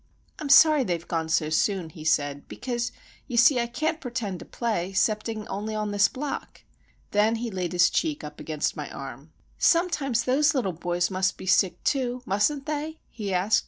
"I'm 0.39 0.49
sorry 0.49 0.83
they've 0.83 1.07
gone 1.07 1.29
so 1.29 1.51
soon," 1.51 1.91
he 1.91 2.03
said; 2.03 2.47
"because, 2.47 2.91
you 3.27 3.37
see, 3.37 3.59
I 3.59 3.67
can't 3.67 4.01
pertend 4.01 4.39
to 4.39 4.45
play, 4.45 4.93
'cepting 4.93 5.47
only 5.47 5.75
on 5.75 5.91
this 5.91 6.07
block." 6.07 6.63
Then 7.11 7.35
he 7.35 7.51
laid 7.51 7.71
his 7.71 7.91
cheek 7.91 8.23
up 8.23 8.39
against 8.39 8.75
my 8.75 8.89
arm. 8.89 9.31
"Sometimes 9.59 10.23
those 10.23 10.55
little 10.55 10.73
boys 10.73 11.11
must 11.11 11.37
be 11.37 11.45
sick, 11.45 11.83
too, 11.83 12.23
mustn't 12.25 12.65
they?" 12.65 12.97
he 13.11 13.31
asked. 13.31 13.59